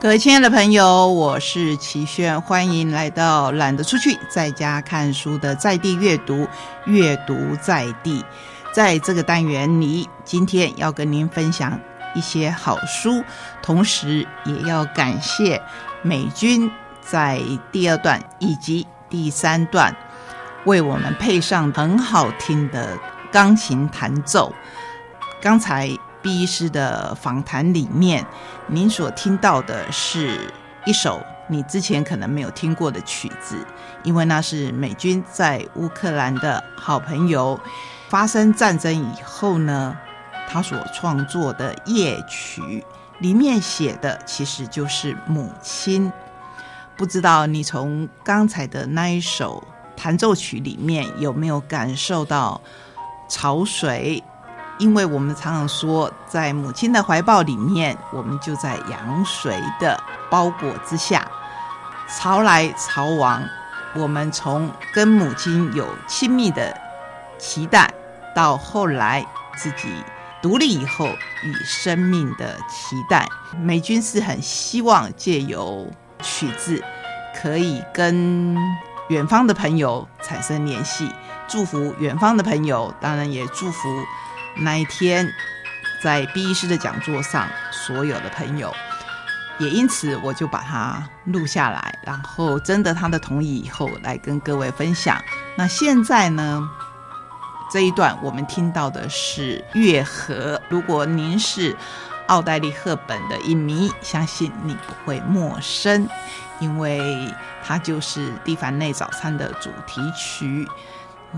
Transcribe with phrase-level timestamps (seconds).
[0.00, 6.48] 各位亲爱的朋友，我是齐轩，欢迎来到懒得出去，在家看书的在地阅读，
[6.86, 8.24] 阅读在地。
[8.72, 11.78] 在这个单元里，今天要跟您分享
[12.14, 13.22] 一些好书，
[13.60, 15.60] 同时也要感谢
[16.00, 16.70] 美军
[17.02, 17.38] 在
[17.70, 19.94] 第二段以及第三段
[20.64, 22.98] 为我们配上很好听的
[23.30, 24.50] 钢琴弹奏。
[25.42, 25.94] 刚才。
[26.22, 28.26] 毕医师的访谈里面，
[28.66, 30.52] 您所听到的是
[30.84, 33.56] 一首你之前可能没有听过的曲子，
[34.02, 37.58] 因为那是美军在乌克兰的好朋友
[38.08, 39.96] 发生战争以后呢，
[40.48, 42.84] 他所创作的夜曲，
[43.20, 46.12] 里面写的其实就是母亲。
[46.96, 49.64] 不知道你从刚才的那一首
[49.96, 52.60] 弹奏曲里面有没有感受到
[53.28, 54.22] 潮水？
[54.80, 61.30] 因为我们常常说，在母亲的怀抱里面，我们就在羊水的包裹之下，
[62.08, 63.42] 潮来潮往。
[63.94, 66.74] 我们从跟母亲有亲密的
[67.38, 67.92] 期待，
[68.34, 70.02] 到后来自己
[70.40, 71.06] 独立以后
[71.44, 73.28] 与生命的期待。
[73.58, 75.86] 美军是很希望借由
[76.22, 76.82] 曲子，
[77.42, 78.56] 可以跟
[79.08, 81.10] 远方的朋友产生联系，
[81.46, 83.88] 祝福远方的朋友，当然也祝福。
[84.56, 85.26] 那一天，
[86.02, 88.74] 在毕医师的讲座上，所有的朋友
[89.58, 95.22] 也因此，我就把它录下来，然后征得他的同意以后，来跟各位分享。
[95.56, 96.68] 那现在呢，
[97.70, 100.56] 这一段我们听到的是《月河》。
[100.68, 101.76] 如果您是
[102.26, 106.08] 奥黛丽·赫本的影迷，相信你不会陌生，
[106.58, 110.68] 因为它就是《蒂凡内早餐》的主题曲。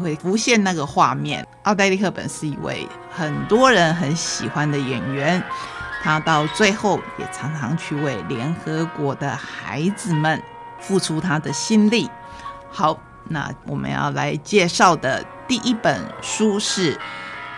[0.00, 1.46] 会浮现那个画面。
[1.64, 5.42] 奥黛丽·赫本是一位很多人很喜欢的演员，
[6.02, 10.42] 她到最后也常常去为联合国的孩子们
[10.78, 12.10] 付出她的心力。
[12.70, 12.98] 好，
[13.28, 16.98] 那我们要来介绍的第一本书是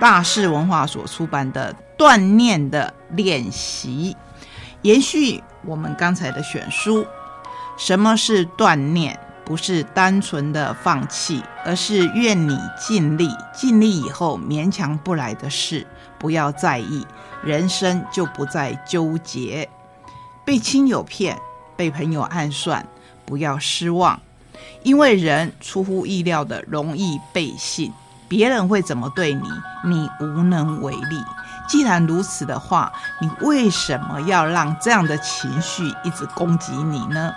[0.01, 4.17] 大是文化所出版的《锻炼的练习》，
[4.83, 7.07] 延续我们刚才的选书。
[7.77, 9.19] 什么是锻炼？
[9.45, 13.29] 不是单纯的放弃，而是愿你尽力。
[13.53, 15.87] 尽力以后勉强不来的事，
[16.19, 17.07] 不要在意，
[17.43, 19.69] 人生就不再纠结。
[20.45, 21.39] 被亲友骗，
[21.77, 22.87] 被朋友暗算，
[23.25, 24.21] 不要失望，
[24.83, 27.93] 因为人出乎意料的容易被信。
[28.27, 29.49] 别人会怎么对你，
[29.85, 31.23] 你无能为力。
[31.69, 37.33] 既然如此的话，你为什么要让这样的情绪一直攻击你呢？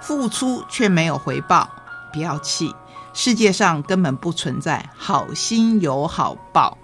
[0.00, 1.68] 付出却没有回报，
[2.12, 2.74] 不要气。
[3.12, 6.78] 世界上根本不存在好心有好报，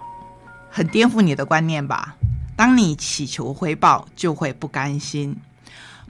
[0.69, 2.15] 很颠覆你的观念吧？
[2.55, 5.35] 当你祈求回报，就会不甘心。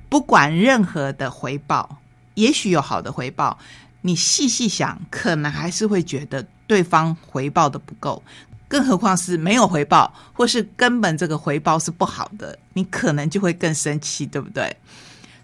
[0.09, 1.97] 不管任何的回报，
[2.33, 3.57] 也许有好的回报，
[4.01, 8.23] 你细细想，可能还是会觉得对方回报的不够。
[8.67, 14.75] 更何况是没有回报，或是根本这个回报是不好的，你可能就会更生气，对不对？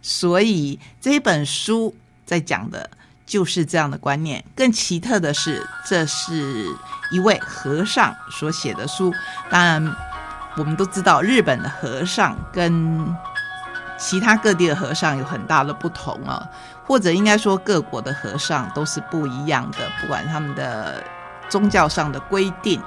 [0.04, 1.96] 所以这本书
[2.26, 2.88] 在讲的
[3.26, 4.44] 就是这样的观念。
[4.54, 6.68] 更奇特的是，这是
[7.10, 9.12] 一位和尚所写的书。
[9.50, 9.96] 当然，
[10.58, 13.16] 我们都知道日本的和尚跟
[13.98, 16.46] 其他各地的和尚有很大的不同啊，
[16.86, 21.02] 或者应该说各国的和尚都是不一样的，不管他们的
[21.48, 22.82] 宗教上的规定。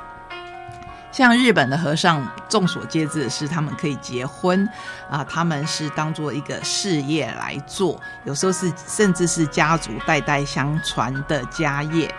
[1.17, 4.69] 像日本的和尚，众所皆知的是，他们可以结婚
[5.09, 12.15] 啊，他们是当做一个事业来做，有时候是甚至是家族代代相传的家业。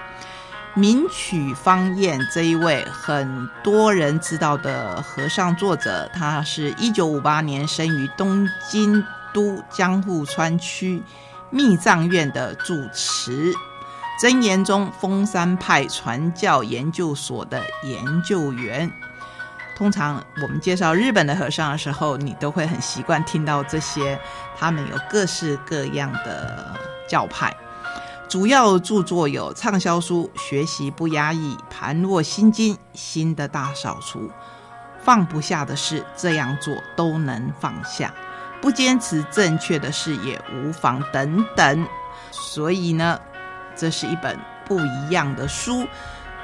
[0.74, 11.04] 名曲方彦这一位很多人知道的和尚作者，他是一九五八年生于东京都江户川区
[11.52, 13.54] 密藏院的住持。
[14.20, 18.92] 真言宗峰山派传教研究所的研究员，
[19.76, 24.20] 通常我们介绍日本的和尚的时候，你都会很习惯听到这些。
[24.58, 26.76] 他们有各式各样的
[27.08, 27.56] 教派，
[28.28, 34.22] 主要著作有畅销书《学习不压抑》《盘若心经》《心的大扫除》，
[35.00, 38.12] 放不下的事这样做都能放下，
[38.60, 41.88] 不坚持正确的事也无妨等等。
[42.32, 43.20] 所以呢。
[43.78, 45.88] 这是一本不一样的书，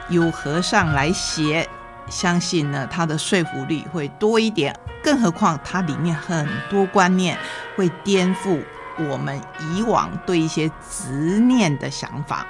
[0.09, 1.67] 由和尚来写，
[2.09, 4.77] 相信呢，他的说服力会多一点。
[5.03, 7.37] 更何况它里面很多观念
[7.75, 8.63] 会颠覆
[8.97, 12.47] 我们以往对一些执念的想法。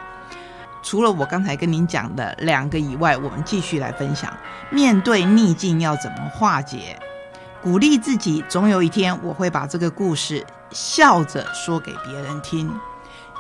[0.83, 4.31] 除了我刚才跟您讲的两个以外，我们继续来分享：
[4.69, 6.99] 面对逆境要怎么化解？
[7.61, 12.71] 鼓励自己，总有一天我会把这个故事笑着说给别人听。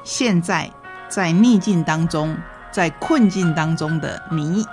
[0.03, 0.71] 现在
[1.13, 2.35] 在逆境当中，
[2.71, 4.65] 在困境当中的你，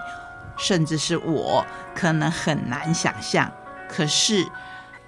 [0.56, 1.62] 甚至是我，
[1.94, 3.52] 可能很难想象。
[3.90, 4.48] 可是，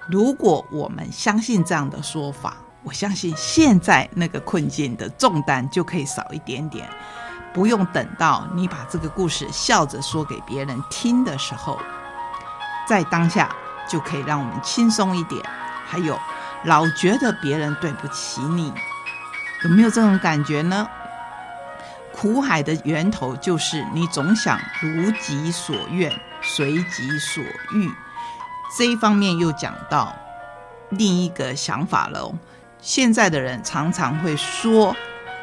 [0.07, 6.87] 如果我们相信这样的说法，我相信现在那个困境的重担就可以少一点点。
[7.55, 11.81] 不用等到你把这个故事笑着说给别人听的时候，
[12.87, 13.49] 在当下
[13.89, 15.43] 就可以让我们轻松一点。
[15.87, 16.19] 还有，
[16.65, 18.71] 老觉得别人对不起你，
[19.65, 20.87] 有没有这种感觉呢？
[22.13, 27.43] 苦海的源头就是你总想如己所愿，随己所
[27.75, 27.91] 欲。
[28.77, 30.15] 这一方面又讲到
[30.91, 32.35] 另一个想法喽。
[32.81, 34.95] 现在的人常常会说。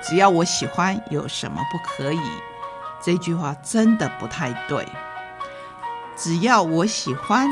[0.01, 2.21] 只要我喜欢，有什么不可以？
[3.03, 4.87] 这句话真的不太对。
[6.15, 7.45] 只要我喜欢，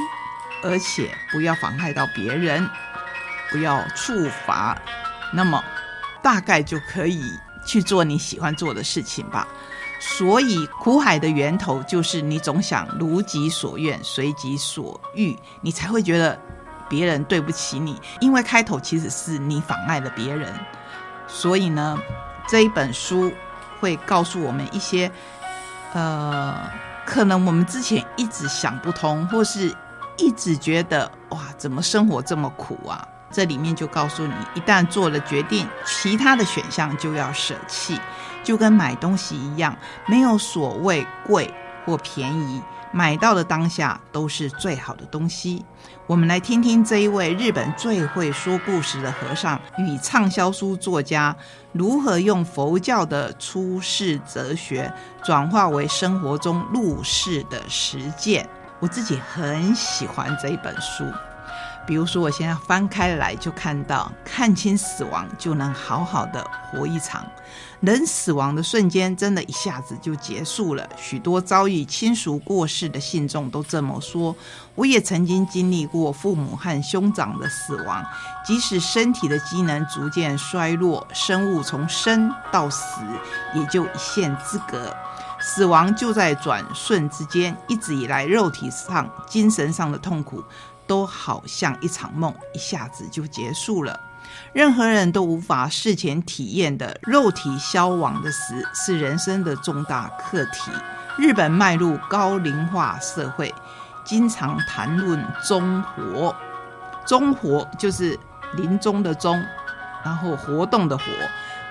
[0.63, 2.65] 而且不要妨害到别人，
[3.51, 4.77] 不要处罚，
[5.33, 5.61] 那么
[6.21, 7.21] 大概就可以
[7.67, 9.47] 去做你喜欢做的事情吧。
[9.99, 16.39] 所以苦海的源头就是你总想如己所愿，随己所欲，你才会觉得
[16.89, 18.01] 别人对不起你。
[18.19, 20.51] 因为开头其实是你妨碍了别人，
[21.27, 21.99] 所以呢。
[22.49, 23.29] 这一本书
[23.77, 25.11] 会告诉我们一些，
[25.91, 26.55] 呃，
[27.05, 29.75] 可能我们之前一直想不通，或是
[30.17, 33.05] 一直觉得哇，怎么生活这么苦啊？
[33.31, 37.99] 这里面就告诉你，一旦做了决定，其他的选项就要舍弃，
[38.43, 39.75] 就跟买东西一样，
[40.05, 41.53] 没有所谓贵
[41.85, 42.61] 或便宜。
[42.93, 45.63] 买到的当下都是最好的东西。
[46.07, 51.35] 我们来听听这一位日本最会说故事的和尚与畅销书作家
[51.73, 54.91] 如何用佛教的出世哲学
[55.21, 58.47] 转化为生活中入世的实践。
[58.79, 61.03] 我自己很喜欢这一本书。
[61.87, 67.25] 比如说，我现在翻开来就看到，看清死亡就能好好的活一场。
[67.79, 70.87] 人死亡的瞬间，真的一下子就结束了。
[70.97, 74.35] 许多遭遇亲属过世的信众都这么说。
[74.75, 78.03] 我也曾经经历过父母和兄长的死亡，
[78.45, 82.99] 即使身体的机能逐渐衰弱，生物从生到死
[83.55, 84.93] 也就一线之隔。
[85.39, 90.43] 死亡就在转瞬之间，一直以来肉体上、精神上的痛苦。
[90.87, 93.99] 都好像一场梦，一下子就结束了。
[94.53, 100.71] 任何人都无法事前体验的肉体消亡的死，是人生的重大课题。
[101.17, 103.53] 日本迈入高龄化社会，
[104.03, 106.35] 经常谈论终活。
[107.05, 108.19] 终活就是
[108.55, 109.41] 临终的终，
[110.03, 111.03] 然后活动的活。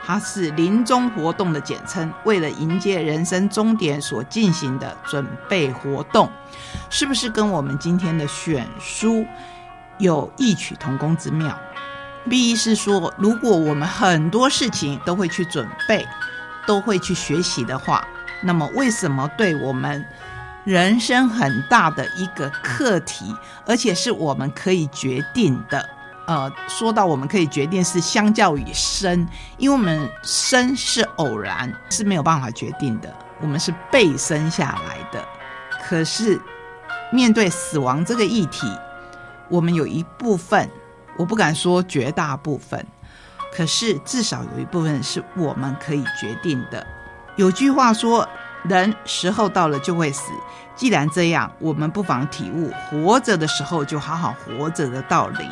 [0.06, 6.30] 它是临终活动的简称，为了迎接人生终点所进行的准备活动，
[6.88, 9.26] 是不是跟我们今天的选书
[9.98, 11.58] 有异曲同工之妙
[12.30, 16.06] ？B 是说，如果我们很多事情都会去准备，
[16.68, 18.06] 都会去学习的话，
[18.44, 20.04] 那么为什么对我们
[20.62, 23.34] 人生很大的一个课题，
[23.66, 25.95] 而且是我们可以决定的？
[26.26, 29.26] 呃，说到我们可以决定是相较于生，
[29.58, 35.24] 因为我们生是偶然，是没有办法决定的，我们是被生下来的。
[35.88, 36.40] 可是
[37.12, 38.66] 面对死亡这个议题，
[39.48, 40.68] 我们有一部分，
[41.16, 42.84] 我不敢说绝大部分，
[43.54, 46.84] 可是至少有一部分是我们可以决定的。
[47.36, 48.28] 有句话说，
[48.64, 50.32] 人时候到了就会死。
[50.74, 55.48] 既然这样，我们不妨体悟活着的时候就好好活着的道理。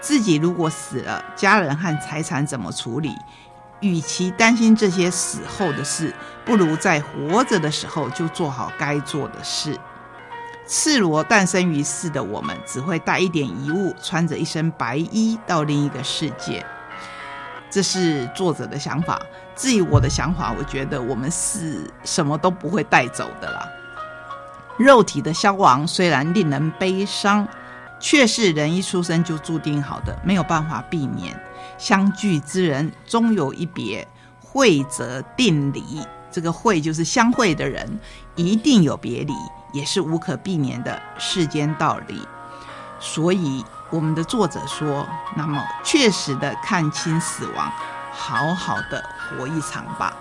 [0.00, 3.14] 自己如果死了，家人和财产怎么处理？
[3.80, 9.78] 与其担心这些死后的事，不如在活着的时候就做好该做的事。
[10.66, 16.64] 赤裸诞生于世的我们，只会带一点遗物，穿着一身白衣到另一个世界。
[17.70, 19.20] 这是作者的想法。
[19.54, 23.68] 至于我的想法，我觉得我们是什么都不会带走的啦。
[24.78, 27.46] 肉体的消亡虽然令人悲伤。
[27.98, 31.38] 却是人一出生就注定好的，没有办法避免。
[31.78, 34.06] 相聚之人终有一别，
[34.40, 36.00] 会则定离。
[36.30, 37.98] 这个会就是相会的人，
[38.34, 39.32] 一定有别离，
[39.72, 42.20] 也是无可避免的世间道理。
[42.98, 47.70] 所以，我们的作者说，那么确实的看清死亡，
[48.12, 50.14] 好好的活一场吧。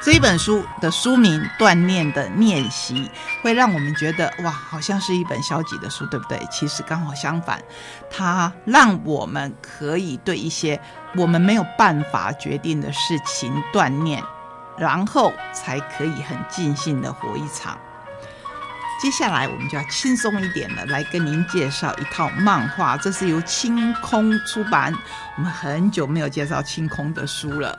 [0.00, 3.10] 这一本书的书名《锻炼的练习》
[3.42, 6.40] 会让我们觉得哇，好像是一本消极的书，对不对？
[6.50, 7.60] 其实刚好相反，
[8.08, 10.80] 它让我们可以对一些
[11.16, 14.22] 我们没有办法决定的事情锻炼，
[14.78, 17.76] 然后才可以很尽兴的活一场。
[19.02, 24.94] 接下来我们就要轻松一点了，来跟您介绍一套漫画，这是由清空出版。
[25.36, 27.78] 我们很久没有介绍清空的书了。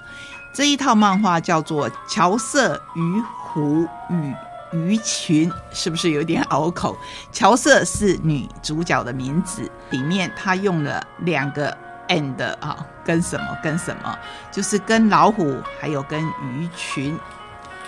[0.59, 4.35] 这一套漫画叫做《乔瑟与虎与
[4.73, 6.97] 鱼群》，是不是有点拗口？
[7.31, 11.73] 乔瑟是女主角的名字，里面她用了两个
[12.09, 14.13] and 啊，跟什么跟什么，
[14.51, 17.17] 就是跟老虎还有跟鱼群。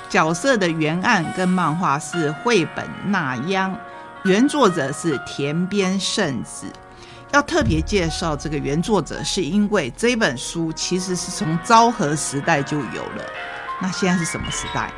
[0.07, 3.77] 角色的原案跟漫画是绘本那央，
[4.23, 6.67] 原作者是田边圣子。
[7.33, 13.23] 要特别介绍这个原作者，是因为这本书其实是从昭和时代就有了。
[13.81, 14.91] 那现在是什么时代？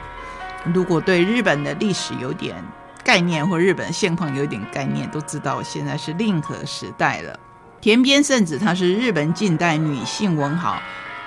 [0.73, 2.55] 如果对日本的历史有点
[3.03, 7.39] 概念，或日本现况有点概念，都知道现在是令和时代了。
[7.79, 10.81] 田边圣子她是日本近代女性文豪，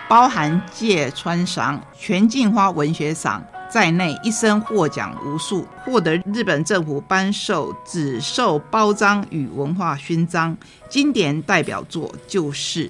[0.08, 3.42] 包含芥川赏、全镜花文学赏。
[3.68, 10.56] 在内，一生获奖无数，获得日本政府颁授紫绶褒章与文化勋章。
[10.88, 12.88] 经典代表作就是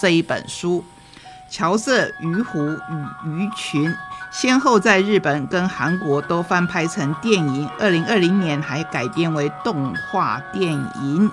[0.00, 0.82] 这一本书
[1.52, 3.90] 《乔瑟鱼湖与鱼群》，
[4.30, 11.28] 先后在日本跟韩国都翻拍成电影，二零二零年还改编为动画电影。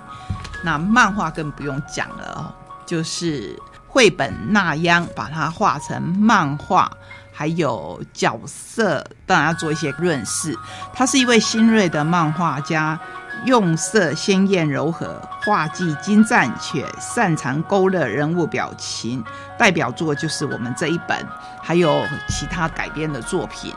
[0.63, 2.51] 那漫画更不用讲了哦，
[2.87, 3.57] 就是
[3.89, 6.89] 绘本那样把它画成漫画。
[7.31, 10.53] 还有角色，当然要做一些润饰。
[10.93, 12.99] 他是一位新锐的漫画家，
[13.45, 19.23] 用色鲜艳柔和，画技精湛，且擅长勾勒人物表情。
[19.57, 21.25] 代表作就是我们这一本，
[21.63, 23.73] 还有其他改编的作品。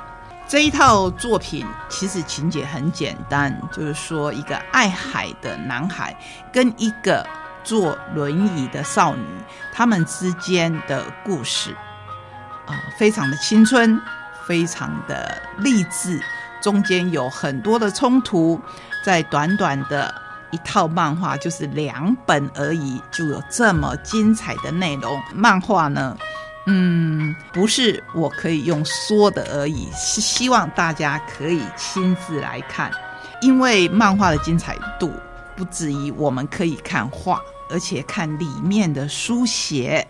[0.49, 6.17] 这一套作品其实情节很简单，就是说一个爱海的男孩
[6.53, 7.25] 跟一个
[7.65, 9.25] 坐轮椅的少女，
[9.73, 11.75] 他们之间的故事。
[12.67, 14.01] 啊，非常的青春，
[14.47, 16.21] 非常的励志，
[16.61, 18.61] 中间有很多的冲突，
[19.05, 20.15] 在短短的
[20.53, 25.21] 一套漫画，就是两本而已，就有这么精彩的内容。
[25.35, 26.17] 漫画呢，
[26.67, 32.93] 嗯，不是我可以用说的而已，是希望大家可以亲自来看，
[33.41, 35.13] 因为漫画的精彩度
[35.57, 40.07] 不止于我们可以看画，而且看里面的书写。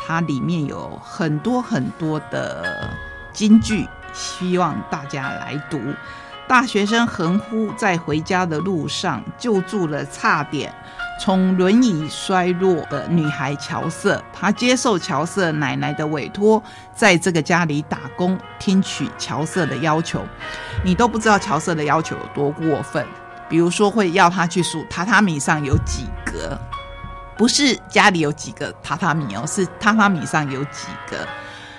[0.00, 2.88] 它里面有很多很多的
[3.32, 5.80] 金句，希望大家来读。
[6.46, 10.72] 大学生横呼在回家的路上救助了差点
[11.20, 16.62] 从轮椅衰落的女孩乔瑟，他接受乔瑟奶奶的委托，
[16.94, 20.24] 在这个家里打工，听取乔瑟的要求。
[20.84, 23.04] 你都不知道乔瑟的要求有多过分，
[23.48, 26.56] 比如说会要他去数榻榻米上有几格。
[27.38, 31.26] 不是家里有几个榻榻米哦，是榻榻米上有几个，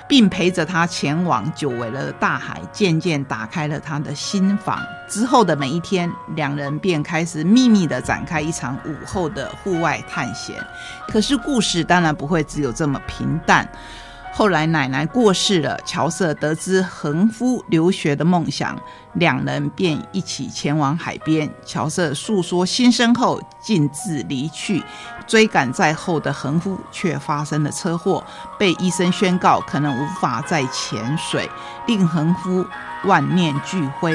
[0.07, 4.81] 并陪着他前往久违了的大海，渐渐打开了他的心房。
[5.09, 10.55] 之后的每一天，两人便开始秘密的展开一场午后的户外探险。
[11.09, 13.69] 可是故事当然不会只有这么平淡。
[14.31, 18.79] 后来奶奶过世了，乔瑟得知恒夫留学的梦想，
[19.15, 21.49] 两人便一起前往海边。
[21.65, 24.81] 乔瑟诉说心声后，径自离去。
[25.27, 28.23] 追赶在后的恒夫却发生了车祸，
[28.57, 31.49] 被医生宣告可能无法再潜水，
[31.85, 32.65] 令恒夫
[33.03, 34.13] 万念俱灰。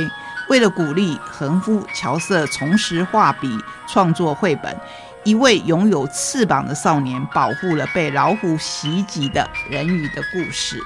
[0.48, 4.76] 为了鼓励恒夫，乔瑟重拾画笔，创作绘本。
[5.24, 10.78] 一位拥有翅膀的少年保护了被老虎袭击的人鱼的故事，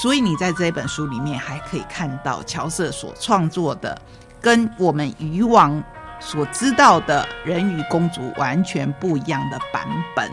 [0.00, 4.00] 所以你在这本书里面还可以看到乔瑟所创作的，
[4.40, 5.82] 跟我们以往
[6.20, 9.84] 所知道的人鱼公主完全不一样的版
[10.14, 10.30] 本。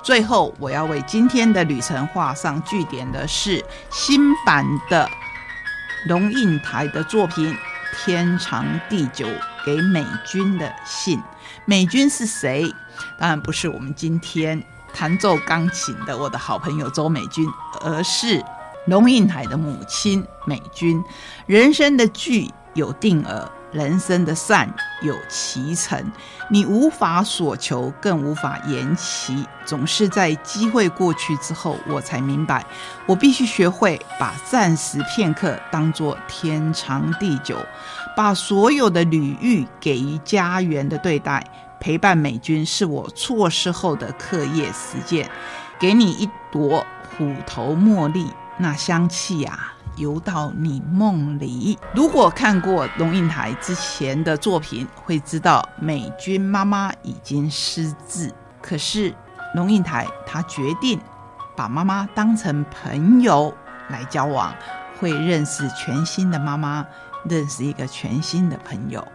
[0.00, 5.10] 最后，我要为今天的旅程画上句点的是新版的
[6.06, 7.52] 龙应台的作品
[8.04, 9.26] 《天长地久》
[9.64, 11.20] 给美军的信。
[11.64, 12.70] 美军是谁？
[13.18, 17.48] 当然不是我们今天弹奏钢琴的我的好朋友周美君，
[17.80, 18.44] 而是
[18.86, 21.02] 龙应台的母亲美君。
[21.46, 24.72] 人生的聚有定额，人生的散
[25.02, 26.12] 有其成。
[26.50, 29.46] 你无法所求，更无法延期。
[29.64, 32.64] 总是在机会过去之后，我才明白，
[33.06, 37.56] 我必须学会把暂时片刻当作天长地久，
[38.14, 41.42] 把所有的旅遇给予家园的对待。
[41.84, 45.28] 陪伴美军是我错失后的课业实践，
[45.78, 48.26] 给你一朵虎头茉莉，
[48.56, 51.78] 那香气啊，游到你梦里。
[51.94, 59.14] 如果看过龙应台之前的作品，会知道美军妈妈已经失智，可是
[59.54, 60.98] 龙应台他决定
[61.54, 63.54] 把妈妈当成朋友
[63.90, 64.54] 来交往，
[64.98, 66.86] 会认识全新的妈妈，
[67.28, 69.06] 认识一个全新的朋友。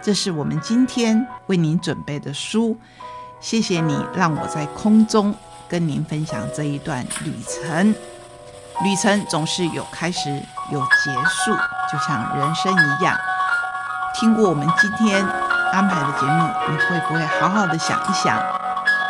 [0.00, 2.78] 这是我们今天为您准备的书。
[3.40, 5.34] 谢谢你让我在空中
[5.68, 7.94] 跟您分享这一段旅程。
[8.84, 10.30] 旅程总是有开始
[10.70, 11.52] 有结束，
[11.90, 13.16] 就像人生一样。
[14.14, 15.24] 听过我们今天
[15.72, 18.40] 安排的节目，你会不会好好的想一想？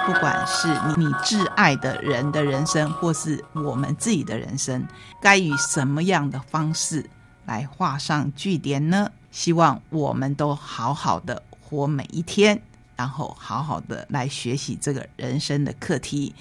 [0.07, 4.87] 不管是你你挚爱的人的人生，或是我们自己的人生，
[5.21, 7.09] 该以什么样的方式
[7.45, 9.11] 来画上句点呢？
[9.31, 12.61] 希望我们都好好的活每一天，
[12.97, 16.35] 然后好好的来学习这个人生的课题。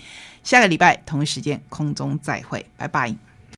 [0.43, 3.15] 下个礼拜同一时间空中再会，拜拜。